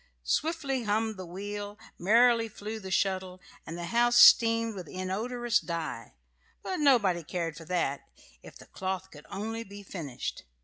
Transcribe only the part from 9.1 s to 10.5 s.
could only be finished.